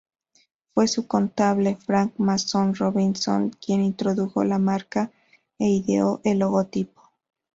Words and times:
Fue 0.73 0.87
su 0.87 1.05
contable 1.05 1.75
Frank 1.75 2.13
Mason 2.17 2.73
Robinson 2.73 3.51
quien 3.51 3.83
introdujo 3.83 4.43
la 4.43 4.57
marca 4.57 5.11
e 5.59 5.69
ideó 5.69 6.21
el 6.23 6.39
logotipo. 6.39 7.11